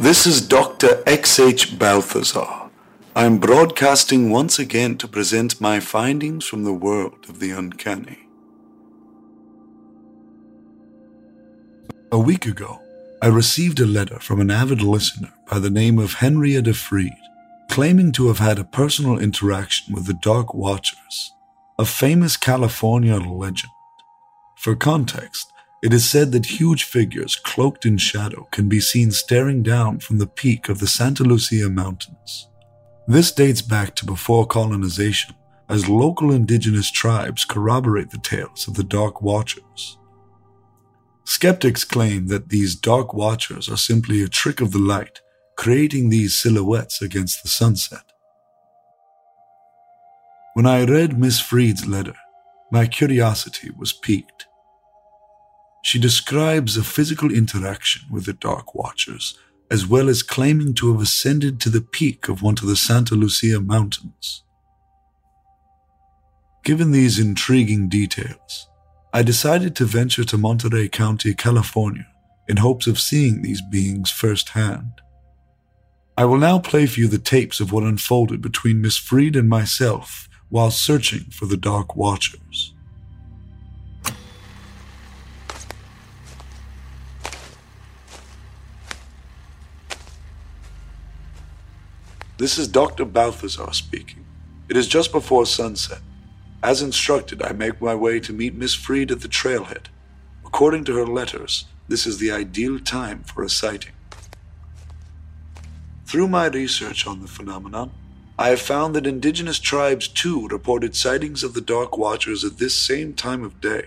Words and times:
This 0.00 0.28
is 0.28 0.40
Dr. 0.46 1.02
X.H. 1.08 1.76
Balthazar. 1.76 2.70
I'm 3.16 3.38
broadcasting 3.38 4.30
once 4.30 4.56
again 4.60 4.96
to 4.98 5.08
present 5.08 5.60
my 5.60 5.80
findings 5.80 6.46
from 6.46 6.62
the 6.62 6.72
world 6.72 7.26
of 7.28 7.40
the 7.40 7.50
uncanny. 7.50 8.28
A 12.12 12.18
week 12.18 12.46
ago, 12.46 12.80
I 13.20 13.26
received 13.26 13.80
a 13.80 13.86
letter 13.86 14.20
from 14.20 14.40
an 14.40 14.52
avid 14.52 14.82
listener 14.82 15.34
by 15.50 15.58
the 15.58 15.68
name 15.68 15.98
of 15.98 16.14
Henrietta 16.14 16.74
Freed, 16.74 17.18
claiming 17.68 18.12
to 18.12 18.28
have 18.28 18.38
had 18.38 18.60
a 18.60 18.64
personal 18.64 19.18
interaction 19.18 19.92
with 19.92 20.06
the 20.06 20.14
Dark 20.14 20.54
Watchers, 20.54 21.32
a 21.76 21.84
famous 21.84 22.36
California 22.36 23.16
legend. 23.16 23.72
For 24.54 24.76
context, 24.76 25.52
it 25.82 25.92
is 25.92 26.08
said 26.08 26.32
that 26.32 26.46
huge 26.60 26.84
figures 26.84 27.36
cloaked 27.36 27.86
in 27.86 27.96
shadow 27.96 28.48
can 28.50 28.68
be 28.68 28.80
seen 28.80 29.10
staring 29.10 29.62
down 29.62 30.00
from 30.00 30.18
the 30.18 30.26
peak 30.26 30.68
of 30.68 30.80
the 30.80 30.86
Santa 30.88 31.22
Lucia 31.22 31.68
Mountains. 31.68 32.48
This 33.06 33.30
dates 33.30 33.62
back 33.62 33.94
to 33.96 34.06
before 34.06 34.46
colonization, 34.46 35.34
as 35.68 35.88
local 35.88 36.32
indigenous 36.32 36.90
tribes 36.90 37.44
corroborate 37.44 38.10
the 38.10 38.18
tales 38.18 38.66
of 38.66 38.74
the 38.74 38.84
Dark 38.84 39.22
Watchers. 39.22 39.98
Skeptics 41.24 41.84
claim 41.84 42.26
that 42.26 42.48
these 42.48 42.74
Dark 42.74 43.14
Watchers 43.14 43.68
are 43.68 43.76
simply 43.76 44.22
a 44.22 44.28
trick 44.28 44.60
of 44.60 44.72
the 44.72 44.78
light, 44.78 45.20
creating 45.56 46.08
these 46.08 46.34
silhouettes 46.34 47.00
against 47.02 47.42
the 47.42 47.48
sunset. 47.48 48.12
When 50.54 50.66
I 50.66 50.84
read 50.84 51.18
Miss 51.18 51.38
Freed's 51.38 51.86
letter, 51.86 52.16
my 52.72 52.86
curiosity 52.86 53.70
was 53.76 53.92
piqued. 53.92 54.47
She 55.88 55.98
describes 55.98 56.76
a 56.76 56.84
physical 56.84 57.32
interaction 57.32 58.02
with 58.10 58.26
the 58.26 58.34
Dark 58.34 58.74
Watchers, 58.74 59.38
as 59.70 59.86
well 59.86 60.10
as 60.10 60.22
claiming 60.22 60.74
to 60.74 60.92
have 60.92 61.00
ascended 61.00 61.58
to 61.60 61.70
the 61.70 61.80
peak 61.80 62.28
of 62.28 62.42
one 62.42 62.56
of 62.60 62.66
the 62.66 62.76
Santa 62.76 63.14
Lucia 63.14 63.58
Mountains. 63.58 64.42
Given 66.62 66.90
these 66.90 67.18
intriguing 67.18 67.88
details, 67.88 68.68
I 69.14 69.22
decided 69.22 69.74
to 69.76 69.86
venture 69.86 70.24
to 70.24 70.36
Monterey 70.36 70.88
County, 70.90 71.32
California, 71.32 72.06
in 72.46 72.58
hopes 72.58 72.86
of 72.86 73.00
seeing 73.00 73.40
these 73.40 73.62
beings 73.62 74.10
firsthand. 74.10 75.00
I 76.18 76.26
will 76.26 76.36
now 76.36 76.58
play 76.58 76.84
for 76.84 77.00
you 77.00 77.08
the 77.08 77.16
tapes 77.16 77.60
of 77.60 77.72
what 77.72 77.84
unfolded 77.84 78.42
between 78.42 78.82
Miss 78.82 78.98
Freed 78.98 79.36
and 79.36 79.48
myself 79.48 80.28
while 80.50 80.70
searching 80.70 81.30
for 81.30 81.46
the 81.46 81.56
Dark 81.56 81.96
Watchers. 81.96 82.74
This 92.38 92.56
is 92.56 92.68
Dr. 92.68 93.04
Balthazar 93.04 93.72
speaking. 93.72 94.24
It 94.68 94.76
is 94.76 94.86
just 94.86 95.10
before 95.10 95.44
sunset. 95.44 95.98
As 96.62 96.82
instructed, 96.82 97.42
I 97.42 97.50
make 97.50 97.82
my 97.82 97.96
way 97.96 98.20
to 98.20 98.32
meet 98.32 98.54
Miss 98.54 98.74
Freed 98.74 99.10
at 99.10 99.22
the 99.22 99.28
trailhead. 99.28 99.86
According 100.46 100.84
to 100.84 100.94
her 100.94 101.06
letters, 101.06 101.64
this 101.88 102.06
is 102.06 102.18
the 102.18 102.30
ideal 102.30 102.78
time 102.78 103.24
for 103.24 103.42
a 103.42 103.50
sighting. 103.50 103.92
Through 106.06 106.28
my 106.28 106.46
research 106.46 107.08
on 107.08 107.22
the 107.22 107.26
phenomenon, 107.26 107.90
I 108.38 108.50
have 108.50 108.60
found 108.60 108.94
that 108.94 109.06
indigenous 109.06 109.58
tribes 109.58 110.06
too 110.06 110.46
reported 110.46 110.94
sightings 110.94 111.42
of 111.42 111.54
the 111.54 111.60
Dark 111.60 111.98
Watchers 111.98 112.44
at 112.44 112.58
this 112.58 112.74
same 112.76 113.14
time 113.14 113.42
of 113.42 113.60
day. 113.60 113.84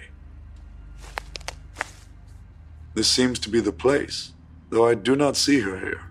This 2.96 3.08
seems 3.08 3.40
to 3.40 3.50
be 3.50 3.62
the 3.62 3.72
place, 3.72 4.34
though 4.70 4.86
I 4.86 4.96
do 4.96 5.16
not 5.16 5.38
see 5.38 5.62
her 5.62 5.80
here. 5.80 6.02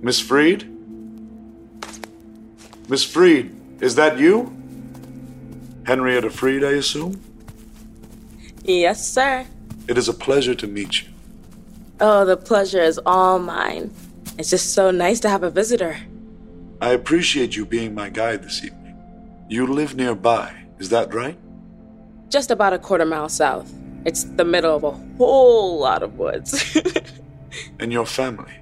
Miss 0.00 0.20
Freed? 0.20 0.77
Miss 2.88 3.04
Freed, 3.04 3.54
is 3.82 3.96
that 3.96 4.18
you? 4.18 4.56
Henrietta 5.84 6.30
Freed, 6.30 6.64
I 6.64 6.72
assume? 6.72 7.20
Yes, 8.64 9.06
sir. 9.06 9.46
It 9.86 9.98
is 9.98 10.08
a 10.08 10.14
pleasure 10.14 10.54
to 10.54 10.66
meet 10.66 11.02
you. 11.02 11.08
Oh, 12.00 12.24
the 12.24 12.36
pleasure 12.36 12.80
is 12.80 12.98
all 13.04 13.38
mine. 13.38 13.92
It's 14.38 14.48
just 14.48 14.72
so 14.72 14.90
nice 14.90 15.20
to 15.20 15.28
have 15.28 15.42
a 15.42 15.50
visitor. 15.50 15.98
I 16.80 16.90
appreciate 16.90 17.56
you 17.56 17.66
being 17.66 17.94
my 17.94 18.08
guide 18.08 18.42
this 18.42 18.64
evening. 18.64 18.96
You 19.48 19.66
live 19.66 19.94
nearby, 19.94 20.54
is 20.78 20.88
that 20.88 21.12
right? 21.12 21.36
Just 22.30 22.50
about 22.50 22.72
a 22.72 22.78
quarter 22.78 23.04
mile 23.04 23.28
south. 23.28 23.70
It's 24.06 24.24
the 24.24 24.44
middle 24.44 24.74
of 24.74 24.84
a 24.84 24.92
whole 25.18 25.78
lot 25.78 26.02
of 26.02 26.18
woods. 26.18 26.78
and 27.80 27.92
your 27.92 28.06
family? 28.06 28.52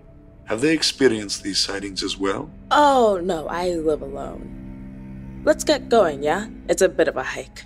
Have 0.47 0.61
they 0.61 0.73
experienced 0.73 1.43
these 1.43 1.59
sightings 1.59 2.05
as 2.05 2.17
well? 2.17 2.49
Oh, 2.71 3.21
no, 3.21 3.49
I 3.49 3.71
live 3.71 4.01
alone. 4.01 5.43
Let's 5.45 5.65
get 5.65 5.89
going, 5.89 6.23
yeah? 6.23 6.47
It's 6.69 6.83
a 6.83 6.89
bit 6.89 7.09
of 7.09 7.17
a 7.17 7.25
hike. 7.25 7.65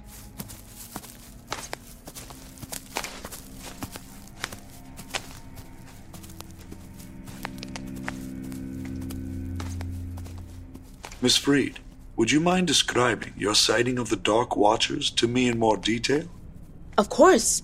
Miss 11.22 11.36
Freed, 11.36 11.80
would 12.16 12.32
you 12.32 12.40
mind 12.40 12.66
describing 12.66 13.34
your 13.36 13.54
sighting 13.54 13.98
of 13.98 14.08
the 14.08 14.16
Dark 14.16 14.56
Watchers 14.56 15.10
to 15.10 15.28
me 15.28 15.48
in 15.48 15.58
more 15.58 15.76
detail? 15.76 16.24
Of 16.96 17.10
course. 17.10 17.62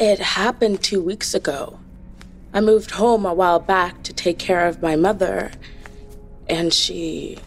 It 0.00 0.18
happened 0.18 0.82
two 0.82 1.00
weeks 1.00 1.32
ago. 1.32 1.78
I 2.54 2.60
moved 2.60 2.92
home 2.92 3.24
a 3.24 3.32
while 3.32 3.58
back 3.58 4.02
to 4.04 4.12
take 4.12 4.38
care 4.38 4.66
of 4.66 4.82
my 4.82 4.96
mother, 4.96 5.50
and 6.48 6.72
she. 6.72 7.38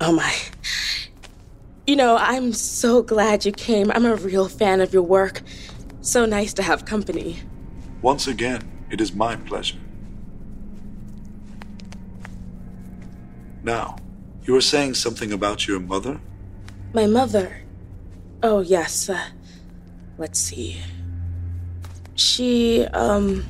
Oh 0.00 0.12
my. 0.12 0.34
You 1.86 1.96
know, 1.96 2.16
I'm 2.16 2.52
so 2.52 3.00
glad 3.00 3.46
you 3.46 3.52
came. 3.52 3.90
I'm 3.92 4.04
a 4.04 4.16
real 4.16 4.48
fan 4.48 4.80
of 4.80 4.92
your 4.92 5.02
work. 5.02 5.42
So 6.00 6.26
nice 6.26 6.52
to 6.54 6.62
have 6.62 6.84
company. 6.84 7.38
Once 8.02 8.26
again, 8.26 8.68
it 8.90 9.00
is 9.00 9.14
my 9.14 9.36
pleasure. 9.36 9.78
Now, 13.62 13.96
you 14.44 14.52
were 14.52 14.60
saying 14.60 14.94
something 14.94 15.32
about 15.32 15.66
your 15.66 15.80
mother? 15.80 16.20
My 16.92 17.06
mother? 17.06 17.62
Oh, 18.42 18.60
yes. 18.60 19.08
Uh, 19.08 19.28
let's 20.18 20.38
see. 20.38 20.80
She, 22.16 22.84
um. 22.86 23.44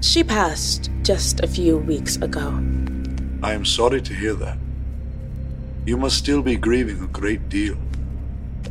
She 0.00 0.22
passed 0.22 0.90
just 1.02 1.40
a 1.40 1.46
few 1.46 1.78
weeks 1.78 2.16
ago. 2.16 2.48
I 3.42 3.52
am 3.52 3.64
sorry 3.64 4.00
to 4.02 4.14
hear 4.14 4.34
that. 4.34 4.58
You 5.84 5.96
must 5.96 6.16
still 6.16 6.42
be 6.42 6.56
grieving 6.56 7.02
a 7.02 7.06
great 7.08 7.48
deal. 7.48 7.76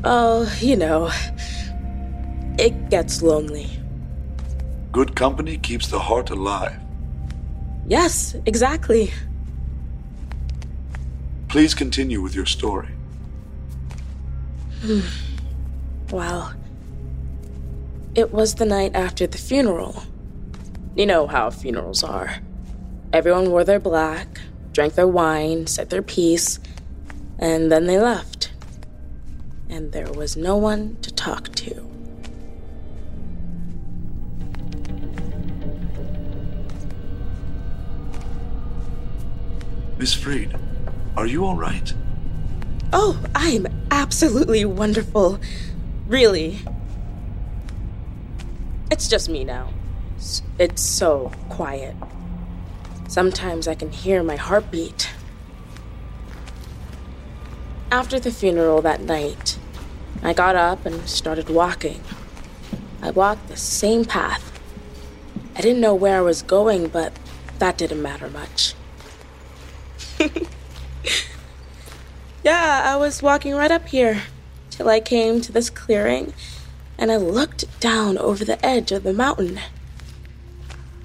Oh, 0.03 0.51
you 0.59 0.75
know. 0.75 1.11
It 2.57 2.89
gets 2.89 3.21
lonely. 3.21 3.69
Good 4.91 5.15
company 5.15 5.57
keeps 5.57 5.87
the 5.87 5.99
heart 5.99 6.29
alive. 6.29 6.79
Yes, 7.87 8.35
exactly. 8.45 9.11
Please 11.49 11.73
continue 11.73 12.21
with 12.21 12.33
your 12.33 12.45
story. 12.45 12.89
well, 16.11 16.53
it 18.15 18.31
was 18.31 18.55
the 18.55 18.65
night 18.65 18.95
after 18.95 19.27
the 19.27 19.37
funeral. 19.37 20.03
You 20.95 21.05
know 21.05 21.27
how 21.27 21.49
funerals 21.49 22.03
are. 22.03 22.37
Everyone 23.11 23.51
wore 23.51 23.65
their 23.65 23.79
black, 23.79 24.39
drank 24.71 24.95
their 24.95 25.07
wine, 25.07 25.67
said 25.67 25.89
their 25.89 26.01
piece, 26.01 26.59
and 27.37 27.69
then 27.69 27.87
they 27.87 27.99
left. 27.99 28.53
And 29.69 29.91
there 29.91 30.11
was 30.11 30.37
no 30.37 30.55
one 30.55 30.95
to 31.01 31.13
talk 31.13 31.49
to. 31.55 31.81
Miss 39.97 40.13
Freed, 40.13 40.55
are 41.17 41.25
you 41.25 41.45
all 41.45 41.55
right? 41.55 41.93
Oh, 42.93 43.21
I'm 43.33 43.67
absolutely 43.91 44.63
wonderful. 44.63 45.39
Really. 46.07 46.59
It's 48.91 49.07
just 49.07 49.29
me 49.29 49.43
now. 49.43 49.69
It's 50.59 50.81
so 50.81 51.31
quiet. 51.49 51.95
Sometimes 53.07 53.67
I 53.67 53.75
can 53.75 53.91
hear 53.91 54.21
my 54.23 54.35
heartbeat. 54.35 55.09
After 57.91 58.19
the 58.19 58.31
funeral 58.31 58.81
that 58.81 59.01
night, 59.01 59.57
I 60.21 60.33
got 60.33 60.55
up 60.55 60.85
and 60.85 61.07
started 61.07 61.49
walking. 61.49 62.01
I 63.01 63.11
walked 63.11 63.47
the 63.47 63.57
same 63.57 64.05
path. 64.05 64.59
I 65.55 65.61
didn't 65.61 65.81
know 65.81 65.95
where 65.95 66.17
I 66.17 66.21
was 66.21 66.41
going, 66.41 66.87
but 66.87 67.13
that 67.59 67.77
didn't 67.77 68.01
matter 68.01 68.29
much. 68.29 68.73
yeah, 72.43 72.81
I 72.85 72.97
was 72.97 73.23
walking 73.23 73.55
right 73.55 73.71
up 73.71 73.87
here 73.87 74.23
till 74.69 74.89
I 74.89 74.99
came 74.99 75.41
to 75.41 75.51
this 75.51 75.69
clearing 75.69 76.33
and 76.97 77.11
I 77.11 77.17
looked 77.17 77.79
down 77.79 78.17
over 78.17 78.45
the 78.45 78.63
edge 78.65 78.91
of 78.91 79.03
the 79.03 79.13
mountain. 79.13 79.59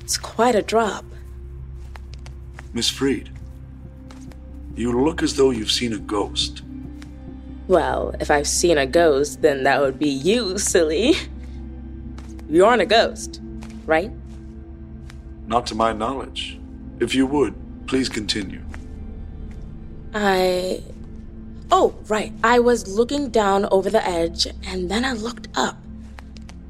It's 0.01 0.19
quite 0.19 0.55
a 0.55 0.63
drop. 0.63 1.05
Miss 2.73 2.89
Freed, 2.89 3.31
you 4.77 5.05
look 5.05 5.23
as 5.23 5.37
though 5.37 5.51
you've 5.51 5.71
seen 5.71 5.93
a 5.93 5.99
ghost. 5.99 6.63
Well, 7.69 8.15
if 8.21 8.31
I've 8.31 8.49
seen 8.49 8.79
a 8.79 8.87
ghost, 8.87 9.43
then 9.43 9.63
that 9.65 9.81
would 9.81 9.99
be 9.99 10.09
you, 10.09 10.59
silly. 10.59 11.15
You 12.49 12.65
aren't 12.65 12.83
a 12.83 12.87
ghost, 12.87 13.41
right? 13.87 14.11
Not 15.47 15.67
to 15.69 15.75
my 15.75 15.93
knowledge. 15.93 16.59
If 16.99 17.15
you 17.15 17.27
would, 17.27 17.55
please 17.87 18.09
continue. 18.09 18.63
I. 20.15 20.83
Oh, 21.73 21.95
right. 22.09 22.33
I 22.43 22.59
was 22.59 22.89
looking 22.89 23.31
down 23.31 23.67
over 23.71 23.91
the 23.91 24.07
edge, 24.07 24.47
and 24.67 24.91
then 24.91 25.05
I 25.05 25.13
looked 25.13 25.49
up, 25.55 25.77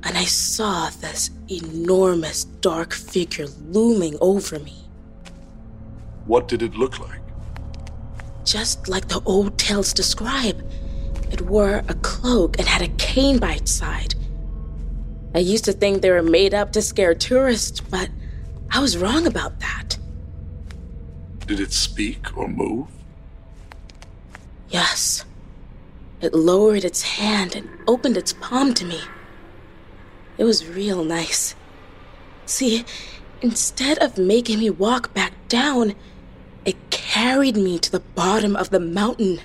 and 0.02 0.16
I 0.16 0.24
saw 0.24 0.90
this 0.90 1.30
enormous 1.48 2.44
dark 2.44 2.92
figure 2.92 3.46
looming 3.68 4.16
over 4.20 4.58
me. 4.58 4.76
What 6.26 6.48
did 6.48 6.62
it 6.62 6.74
look 6.74 7.00
like? 7.00 7.20
Just 8.44 8.88
like 8.88 9.08
the 9.08 9.22
old 9.24 9.58
tales 9.58 9.92
describe. 9.92 10.62
It 11.32 11.40
wore 11.42 11.82
a 11.88 11.94
cloak 11.94 12.58
and 12.58 12.68
had 12.68 12.82
a 12.82 12.88
cane 12.96 13.38
by 13.38 13.54
its 13.54 13.70
side. 13.70 14.14
I 15.34 15.38
used 15.38 15.64
to 15.66 15.72
think 15.72 16.02
they 16.02 16.10
were 16.10 16.22
made 16.22 16.54
up 16.54 16.72
to 16.72 16.82
scare 16.82 17.14
tourists, 17.14 17.80
but 17.80 18.10
I 18.70 18.80
was 18.80 18.98
wrong 18.98 19.26
about 19.26 19.60
that. 19.60 19.96
Did 21.46 21.60
it 21.60 21.72
speak 21.72 22.36
or 22.36 22.48
move? 22.48 22.88
Yes. 24.70 25.24
It 26.20 26.32
lowered 26.32 26.84
its 26.84 27.02
hand 27.02 27.56
and 27.56 27.68
opened 27.86 28.16
its 28.16 28.32
palm 28.32 28.72
to 28.74 28.84
me. 28.84 29.00
It 30.38 30.44
was 30.44 30.66
real 30.66 31.04
nice. 31.04 31.54
See, 32.46 32.84
instead 33.42 33.98
of 33.98 34.16
making 34.16 34.60
me 34.60 34.70
walk 34.70 35.12
back 35.12 35.32
down, 35.48 35.94
it 36.64 36.76
carried 36.90 37.56
me 37.56 37.78
to 37.78 37.90
the 37.90 38.00
bottom 38.00 38.54
of 38.54 38.70
the 38.70 38.80
mountain. 38.80 39.40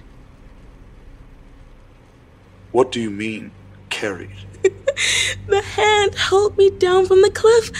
What 2.71 2.91
do 2.91 3.01
you 3.01 3.09
mean, 3.09 3.51
carried? 3.89 4.35
the 5.47 5.61
hand 5.61 6.15
held 6.15 6.57
me 6.57 6.69
down 6.69 7.05
from 7.05 7.21
the 7.21 7.31
cliff. 7.31 7.71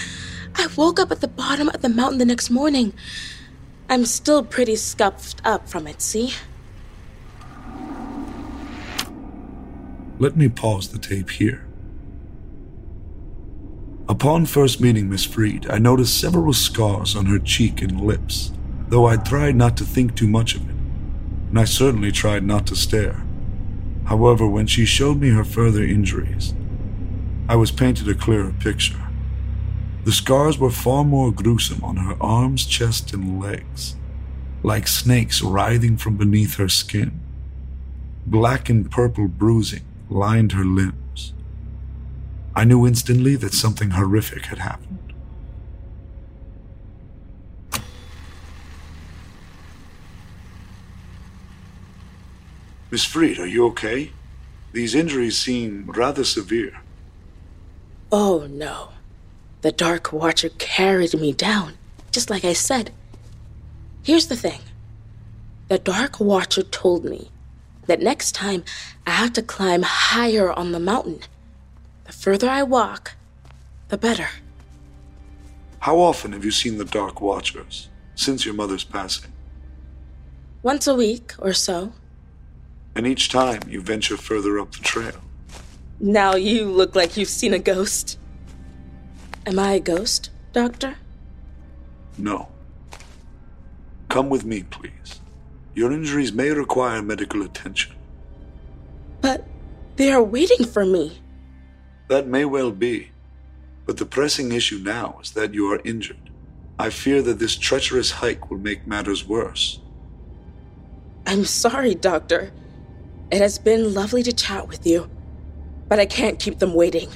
I 0.54 0.68
woke 0.74 0.98
up 0.98 1.12
at 1.12 1.20
the 1.20 1.28
bottom 1.28 1.68
of 1.68 1.82
the 1.82 1.88
mountain 1.88 2.18
the 2.18 2.24
next 2.24 2.50
morning. 2.50 2.94
I'm 3.88 4.06
still 4.06 4.42
pretty 4.42 4.76
scuffed 4.76 5.42
up 5.44 5.68
from 5.68 5.86
it, 5.86 6.00
see? 6.00 6.32
Let 10.18 10.34
me 10.34 10.48
pause 10.48 10.88
the 10.88 10.98
tape 10.98 11.28
here. 11.28 11.66
Upon 14.08 14.46
first 14.46 14.80
meeting 14.80 15.10
Miss 15.10 15.26
Freed, 15.26 15.68
I 15.68 15.76
noticed 15.76 16.18
several 16.18 16.54
scars 16.54 17.14
on 17.14 17.26
her 17.26 17.38
cheek 17.38 17.82
and 17.82 18.00
lips, 18.00 18.50
though 18.88 19.04
I 19.04 19.16
tried 19.16 19.56
not 19.56 19.76
to 19.76 19.84
think 19.84 20.14
too 20.14 20.26
much 20.26 20.54
of 20.54 20.66
it, 20.70 20.74
and 21.50 21.58
I 21.58 21.64
certainly 21.64 22.12
tried 22.12 22.44
not 22.44 22.66
to 22.68 22.76
stare. 22.76 23.26
However, 24.04 24.46
when 24.46 24.66
she 24.66 24.86
showed 24.86 25.20
me 25.20 25.30
her 25.30 25.44
further 25.44 25.82
injuries, 25.82 26.54
I 27.46 27.56
was 27.56 27.70
painted 27.70 28.08
a 28.08 28.14
clearer 28.14 28.54
picture. 28.58 29.08
The 30.04 30.12
scars 30.12 30.56
were 30.58 30.70
far 30.70 31.04
more 31.04 31.30
gruesome 31.30 31.84
on 31.84 31.96
her 31.96 32.16
arms, 32.22 32.64
chest, 32.64 33.12
and 33.12 33.38
legs, 33.38 33.96
like 34.62 34.88
snakes 34.88 35.42
writhing 35.42 35.98
from 35.98 36.16
beneath 36.16 36.54
her 36.54 36.70
skin. 36.70 37.20
Black 38.24 38.70
and 38.70 38.90
purple 38.90 39.28
bruising 39.28 39.82
lined 40.08 40.52
her 40.52 40.64
limbs. 40.64 41.32
I 42.54 42.64
knew 42.64 42.86
instantly 42.86 43.36
that 43.36 43.52
something 43.52 43.90
horrific 43.90 44.46
had 44.46 44.58
happened. 44.58 45.06
Miss 52.90 53.04
Freed, 53.04 53.38
are 53.38 53.46
you 53.46 53.66
okay? 53.66 54.12
These 54.72 54.94
injuries 54.94 55.36
seem 55.36 55.84
rather 55.86 56.24
severe. 56.24 56.80
Oh 58.12 58.46
no. 58.48 58.90
The 59.62 59.72
Dark 59.72 60.12
Watcher 60.12 60.50
carried 60.50 61.18
me 61.18 61.32
down, 61.32 61.74
just 62.12 62.30
like 62.30 62.44
I 62.44 62.52
said. 62.52 62.92
Here's 64.02 64.28
the 64.28 64.36
thing 64.36 64.60
the 65.68 65.78
Dark 65.78 66.20
Watcher 66.20 66.62
told 66.62 67.04
me 67.04 67.30
that 67.86 68.00
next 68.00 68.32
time 68.32 68.64
I 69.06 69.10
have 69.10 69.32
to 69.34 69.42
climb 69.42 69.82
higher 69.82 70.52
on 70.52 70.72
the 70.72 70.80
mountain. 70.80 71.20
The 72.04 72.12
further 72.12 72.48
I 72.48 72.62
walk, 72.62 73.14
the 73.88 73.98
better. 73.98 74.28
How 75.80 75.98
often 75.98 76.32
have 76.32 76.44
you 76.44 76.50
seen 76.50 76.78
the 76.78 76.84
Dark 76.84 77.20
Watchers 77.20 77.88
since 78.14 78.44
your 78.44 78.54
mother's 78.54 78.84
passing? 78.84 79.32
Once 80.62 80.86
a 80.86 80.94
week 80.94 81.34
or 81.38 81.52
so. 81.52 81.92
And 82.94 83.06
each 83.06 83.28
time 83.28 83.60
you 83.68 83.80
venture 83.80 84.16
further 84.16 84.58
up 84.58 84.72
the 84.72 84.82
trail. 84.82 85.20
Now 86.00 86.34
you 86.34 86.64
look 86.64 86.96
like 86.96 87.16
you've 87.16 87.28
seen 87.28 87.54
a 87.54 87.58
ghost. 87.58 88.18
Am 89.46 89.58
I 89.58 89.74
a 89.74 89.80
ghost, 89.80 90.30
Doctor? 90.52 90.96
No. 92.18 92.48
Come 94.08 94.28
with 94.28 94.44
me, 94.44 94.62
please. 94.64 95.20
Your 95.76 95.92
injuries 95.92 96.32
may 96.32 96.50
require 96.50 97.02
medical 97.02 97.42
attention. 97.42 97.94
But 99.20 99.46
they 99.96 100.10
are 100.10 100.22
waiting 100.22 100.64
for 100.64 100.86
me. 100.86 101.20
That 102.08 102.26
may 102.26 102.46
well 102.46 102.72
be. 102.72 103.10
But 103.84 103.98
the 103.98 104.06
pressing 104.06 104.52
issue 104.52 104.78
now 104.78 105.18
is 105.22 105.32
that 105.32 105.52
you 105.52 105.70
are 105.70 105.82
injured. 105.84 106.30
I 106.78 106.88
fear 106.88 107.20
that 107.20 107.38
this 107.38 107.56
treacherous 107.56 108.10
hike 108.10 108.50
will 108.50 108.56
make 108.58 108.86
matters 108.86 109.28
worse. 109.28 109.80
I'm 111.26 111.44
sorry, 111.44 111.94
Doctor. 111.94 112.52
It 113.30 113.42
has 113.42 113.58
been 113.58 113.92
lovely 113.92 114.22
to 114.22 114.32
chat 114.32 114.68
with 114.68 114.86
you, 114.86 115.10
but 115.88 116.00
I 116.00 116.06
can't 116.06 116.38
keep 116.38 116.58
them 116.58 116.72
waiting. 116.72 117.10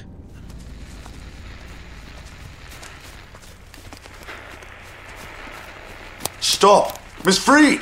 Stop! 6.41 6.99
Miss 7.25 7.39
Freed! 7.39 7.81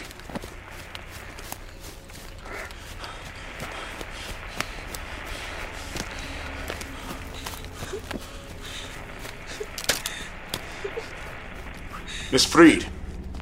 Miss 12.30 12.44
Freed, 12.44 12.86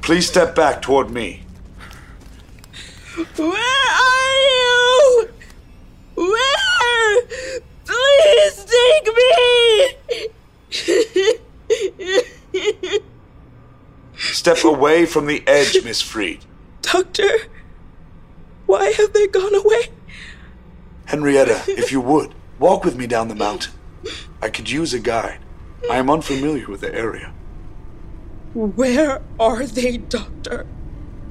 please 0.01 0.27
step 0.27 0.55
back 0.55 0.81
toward 0.81 1.11
me. 1.11 1.43
Where 3.35 3.51
are 3.51 4.37
you? 4.47 5.29
Where? 6.15 7.21
Please 7.85 8.65
take 8.65 9.07
me! 9.17 10.29
Step 14.15 14.63
away 14.63 15.05
from 15.05 15.25
the 15.25 15.45
edge, 15.45 15.83
Miss 15.83 16.01
Freed. 16.01 16.45
Doctor, 16.81 17.29
why 18.67 18.91
have 18.91 19.11
they 19.11 19.27
gone 19.27 19.53
away? 19.53 19.89
Henrietta, 21.07 21.61
if 21.67 21.91
you 21.91 21.99
would, 21.99 22.33
walk 22.57 22.85
with 22.85 22.95
me 22.95 23.05
down 23.05 23.27
the 23.27 23.35
mountain. 23.35 23.73
I 24.41 24.49
could 24.49 24.69
use 24.69 24.93
a 24.93 24.99
guide. 24.99 25.39
I 25.91 25.97
am 25.97 26.09
unfamiliar 26.09 26.67
with 26.67 26.79
the 26.79 26.95
area. 26.95 27.33
Where 28.53 29.21
are 29.39 29.65
they, 29.65 29.97
Doctor? 29.97 30.65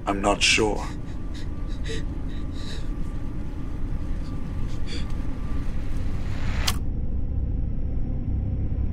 I'm 0.07 0.21
not 0.21 0.43
sure. 0.43 0.87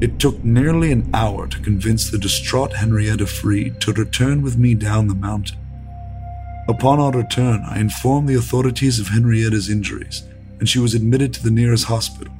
It 0.01 0.19
took 0.19 0.43
nearly 0.43 0.91
an 0.91 1.09
hour 1.13 1.47
to 1.47 1.59
convince 1.59 2.09
the 2.09 2.17
distraught 2.17 2.73
Henrietta 2.73 3.25
Freed 3.25 3.79
to 3.81 3.93
return 3.93 4.41
with 4.41 4.57
me 4.57 4.75
down 4.75 5.07
the 5.07 5.15
mountain. 5.15 5.57
Upon 6.67 6.99
our 6.99 7.11
return, 7.11 7.63
I 7.65 7.79
informed 7.79 8.27
the 8.27 8.35
authorities 8.35 8.99
of 8.99 9.09
Henrietta's 9.09 9.69
injuries, 9.69 10.23
and 10.59 10.67
she 10.67 10.79
was 10.79 10.93
admitted 10.93 11.33
to 11.33 11.43
the 11.43 11.51
nearest 11.51 11.85
hospital. 11.85 12.33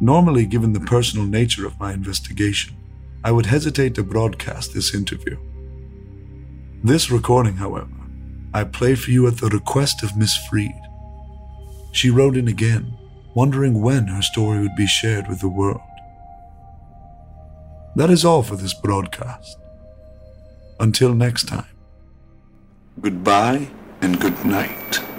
Normally, 0.00 0.46
given 0.46 0.74
the 0.74 0.80
personal 0.80 1.26
nature 1.26 1.66
of 1.66 1.80
my 1.80 1.92
investigation, 1.92 2.76
I 3.24 3.32
would 3.32 3.46
hesitate 3.46 3.94
to 3.94 4.02
broadcast 4.02 4.74
this 4.74 4.94
interview. 4.94 5.38
This 6.82 7.10
recording, 7.10 7.56
however, 7.56 7.88
I 8.52 8.64
play 8.64 8.94
for 8.94 9.10
you 9.10 9.26
at 9.26 9.38
the 9.38 9.48
request 9.48 10.02
of 10.02 10.14
Miss 10.14 10.36
Freed. 10.48 10.78
She 11.92 12.10
wrote 12.10 12.36
in 12.36 12.48
again, 12.48 12.98
wondering 13.34 13.80
when 13.80 14.08
her 14.08 14.20
story 14.20 14.60
would 14.60 14.76
be 14.76 14.86
shared 14.86 15.26
with 15.26 15.40
the 15.40 15.48
world. 15.48 15.80
That 17.96 18.10
is 18.10 18.26
all 18.26 18.42
for 18.42 18.56
this 18.56 18.74
broadcast. 18.74 19.56
Until 20.78 21.14
next 21.14 21.48
time, 21.48 21.66
goodbye 23.00 23.68
and 24.02 24.20
good 24.20 24.44
night. 24.44 25.13